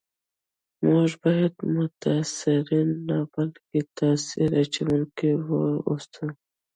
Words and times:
موږ 0.87 1.09
باید 1.23 1.55
متاثرین 1.75 2.89
نه 3.09 3.17
بلکي 3.33 3.79
تاثیر 3.97 4.49
اچونکي 4.61 5.31
و 5.45 5.47
اوسو 5.87 6.25